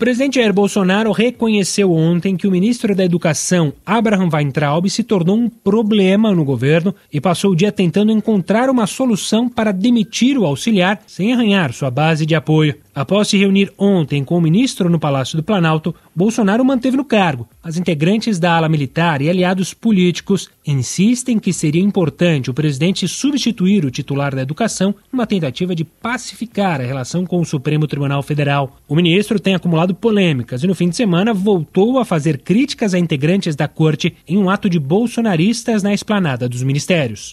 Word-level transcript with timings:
Presidente 0.00 0.36
Jair 0.36 0.50
Bolsonaro 0.54 1.12
reconheceu 1.12 1.92
ontem 1.92 2.34
que 2.34 2.48
o 2.48 2.50
ministro 2.50 2.96
da 2.96 3.04
Educação, 3.04 3.70
Abraham 3.84 4.30
Weintraub, 4.32 4.88
se 4.88 5.04
tornou 5.04 5.36
um 5.36 5.46
problema 5.46 6.34
no 6.34 6.42
governo 6.42 6.94
e 7.12 7.20
passou 7.20 7.50
o 7.50 7.54
dia 7.54 7.70
tentando 7.70 8.10
encontrar 8.10 8.70
uma 8.70 8.86
solução 8.86 9.46
para 9.46 9.72
demitir 9.72 10.38
o 10.38 10.46
auxiliar 10.46 11.02
sem 11.06 11.34
arranhar 11.34 11.74
sua 11.74 11.90
base 11.90 12.24
de 12.24 12.34
apoio. 12.34 12.76
Após 12.94 13.28
se 13.28 13.38
reunir 13.38 13.72
ontem 13.78 14.24
com 14.24 14.36
o 14.36 14.40
ministro 14.40 14.90
no 14.90 14.98
Palácio 14.98 15.36
do 15.36 15.42
Planalto, 15.42 15.94
Bolsonaro 16.14 16.64
manteve 16.64 16.96
no 16.96 17.04
cargo. 17.04 17.48
As 17.62 17.76
integrantes 17.76 18.38
da 18.38 18.56
ala 18.56 18.68
militar 18.68 19.22
e 19.22 19.30
aliados 19.30 19.72
políticos 19.72 20.50
insistem 20.66 21.38
que 21.38 21.52
seria 21.52 21.82
importante 21.82 22.50
o 22.50 22.54
presidente 22.54 23.06
substituir 23.06 23.84
o 23.84 23.90
titular 23.90 24.34
da 24.34 24.42
educação 24.42 24.94
numa 25.12 25.26
tentativa 25.26 25.74
de 25.74 25.84
pacificar 25.84 26.80
a 26.80 26.84
relação 26.84 27.24
com 27.24 27.40
o 27.40 27.44
Supremo 27.46 27.86
Tribunal 27.86 28.22
Federal. 28.22 28.76
O 28.88 28.96
ministro 28.96 29.38
tem 29.38 29.54
acumulado 29.54 29.89
polêmicas 29.94 30.62
e 30.62 30.66
no 30.66 30.74
fim 30.74 30.88
de 30.88 30.96
semana 30.96 31.32
voltou 31.32 31.98
a 31.98 32.04
fazer 32.04 32.38
críticas 32.38 32.94
a 32.94 32.98
integrantes 32.98 33.56
da 33.56 33.66
corte 33.66 34.14
em 34.26 34.38
um 34.38 34.48
ato 34.48 34.68
de 34.68 34.78
bolsonaristas 34.78 35.82
na 35.82 35.92
esplanada 35.92 36.48
dos 36.48 36.62
ministérios. 36.62 37.30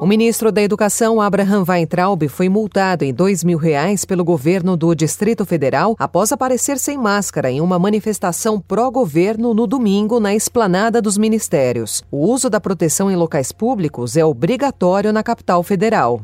O 0.00 0.06
ministro 0.06 0.52
da 0.52 0.62
Educação, 0.62 1.20
Abraham 1.20 1.64
Weintraub, 1.68 2.28
foi 2.28 2.48
multado 2.48 3.04
em 3.04 3.12
dois 3.12 3.42
mil 3.42 3.58
reais 3.58 4.04
pelo 4.04 4.24
governo 4.24 4.76
do 4.76 4.94
Distrito 4.94 5.44
Federal 5.44 5.96
após 5.98 6.30
aparecer 6.30 6.78
sem 6.78 6.96
máscara 6.96 7.50
em 7.50 7.60
uma 7.60 7.80
manifestação 7.80 8.60
pró-governo 8.60 9.52
no 9.52 9.66
domingo 9.66 10.20
na 10.20 10.36
esplanada 10.36 11.02
dos 11.02 11.18
ministérios. 11.18 12.04
O 12.12 12.30
uso 12.30 12.48
da 12.48 12.60
proteção 12.60 13.10
em 13.10 13.16
locais 13.16 13.50
públicos 13.50 14.16
é 14.16 14.24
obrigatório 14.24 15.12
na 15.12 15.24
capital 15.24 15.64
federal. 15.64 16.20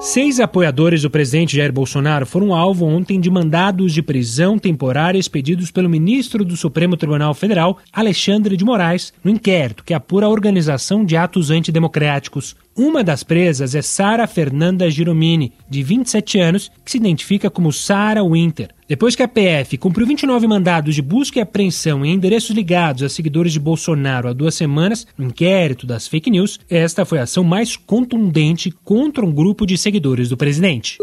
Seis 0.00 0.40
apoiadores 0.40 1.02
do 1.02 1.10
presidente 1.10 1.54
Jair 1.54 1.70
Bolsonaro 1.70 2.24
foram 2.24 2.54
alvo 2.54 2.86
ontem 2.86 3.20
de 3.20 3.30
mandados 3.30 3.92
de 3.92 4.00
prisão 4.00 4.58
temporária 4.58 5.18
expedidos 5.18 5.70
pelo 5.70 5.90
ministro 5.90 6.42
do 6.42 6.56
Supremo 6.56 6.96
Tribunal 6.96 7.34
Federal, 7.34 7.76
Alexandre 7.92 8.56
de 8.56 8.64
Moraes, 8.64 9.12
no 9.22 9.30
inquérito 9.30 9.84
que 9.84 9.92
apura 9.92 10.24
a 10.24 10.30
organização 10.30 11.04
de 11.04 11.18
atos 11.18 11.50
antidemocráticos. 11.50 12.56
Uma 12.74 13.04
das 13.04 13.22
presas 13.22 13.74
é 13.74 13.82
Sara 13.82 14.26
Fernanda 14.26 14.90
Giromini, 14.90 15.52
de 15.68 15.82
27 15.82 16.40
anos, 16.40 16.72
que 16.82 16.90
se 16.90 16.96
identifica 16.96 17.50
como 17.50 17.70
Sara 17.70 18.24
Winter. 18.24 18.70
Depois 18.90 19.14
que 19.14 19.22
a 19.22 19.28
PF 19.28 19.78
cumpriu 19.78 20.04
29 20.04 20.48
mandados 20.48 20.96
de 20.96 21.00
busca 21.00 21.38
e 21.38 21.42
apreensão 21.42 22.04
em 22.04 22.12
endereços 22.12 22.50
ligados 22.50 23.04
a 23.04 23.08
seguidores 23.08 23.52
de 23.52 23.60
Bolsonaro 23.60 24.26
há 24.26 24.32
duas 24.32 24.56
semanas, 24.56 25.06
no 25.16 25.26
inquérito 25.26 25.86
das 25.86 26.08
fake 26.08 26.28
news, 26.28 26.58
esta 26.68 27.04
foi 27.04 27.20
a 27.20 27.22
ação 27.22 27.44
mais 27.44 27.76
contundente 27.76 28.72
contra 28.82 29.24
um 29.24 29.30
grupo 29.30 29.64
de 29.64 29.78
seguidores 29.78 30.28
do 30.28 30.36
presidente. 30.36 30.98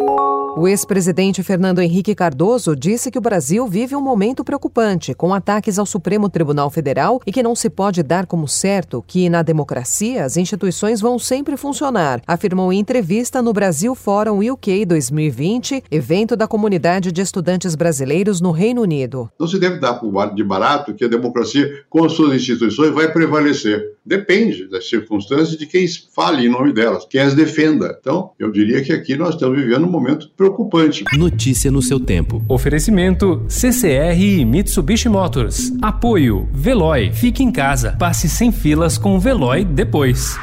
O 0.60 0.68
ex-presidente 0.68 1.44
Fernando 1.44 1.84
Henrique 1.84 2.16
Cardoso 2.16 2.76
disse 2.76 3.12
que 3.12 3.18
o 3.20 3.22
Brasil 3.22 3.68
vive 3.68 3.96
um 3.96 4.02
momento 4.02 4.44
preocupante 4.44 5.14
com 5.14 5.32
ataques 5.32 5.78
ao 5.78 5.86
Supremo 5.86 6.32
Tribunal 6.32 6.72
Federal 6.72 7.22
e 7.28 7.32
que 7.32 7.44
não 7.44 7.54
se 7.54 7.70
pode 7.70 8.02
dar 8.02 8.26
como 8.26 8.48
certo 8.48 9.04
que, 9.06 9.30
na 9.30 9.44
democracia, 9.44 10.26
as 10.26 10.36
instituições 10.36 11.00
vão 11.00 11.20
sempre 11.20 11.56
funcionar, 11.58 12.24
afirmou 12.26 12.74
em 12.74 12.80
entrevista 12.80 13.40
no 13.40 13.54
Brasil 13.54 13.94
Forum 13.94 14.40
UK 14.52 14.84
2020, 14.88 15.84
evento 15.92 16.36
da 16.36 16.48
comunidade 16.48 17.12
de 17.12 17.22
estudantes 17.22 17.76
brasileiros 17.76 18.42
no 18.42 18.50
Reino 18.50 18.82
Unido. 18.82 19.30
Não 19.40 19.46
se 19.46 19.60
deve 19.60 19.80
dar 19.80 20.02
de 20.34 20.44
barato 20.44 20.92
que 20.96 21.06
a 21.06 21.08
democracia, 21.08 21.84
com 21.88 22.04
as 22.04 22.14
suas 22.14 22.34
instituições, 22.34 22.90
vai 22.90 23.14
prevalecer. 23.14 23.96
Depende 24.08 24.70
das 24.70 24.90
circunstâncias 24.90 25.58
de 25.58 25.66
quem 25.66 25.86
fale 26.16 26.46
em 26.46 26.50
nome 26.50 26.74
delas, 26.74 27.06
quem 27.10 27.22
as 27.22 27.36
defenda. 27.36 27.98
Então, 28.00 28.32
eu 28.40 28.52
diria 28.52 28.82
que 28.82 28.94
aqui 28.94 29.16
nós 29.16 29.36
estamos 29.36 29.58
vivendo 29.60 29.86
um 29.86 29.92
momento 29.92 30.30
preocupante 30.36 30.48
preocupante. 30.58 31.04
Notícia 31.18 31.72
no 31.72 31.82
seu 31.82 32.00
tempo. 32.00 32.44
Oferecimento 32.48 33.44
CCR 33.48 34.20
e 34.20 34.46
Mitsubishi 34.46 35.10
Motors. 35.10 35.72
Apoio 35.82 36.48
Veloy. 36.52 37.12
Fique 37.12 37.44
em 37.44 37.52
casa. 37.52 37.96
Passe 37.98 38.28
sem 38.28 38.52
filas 38.52 38.98
com 38.98 39.16
o 39.16 39.20
Veloy 39.20 39.64
depois. 39.64 40.38